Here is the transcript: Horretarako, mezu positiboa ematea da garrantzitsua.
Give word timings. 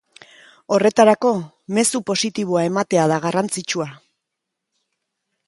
Horretarako, 0.77 1.33
mezu 1.79 2.01
positiboa 2.13 2.65
ematea 2.71 3.05
da 3.13 3.21
garrantzitsua. 3.27 3.91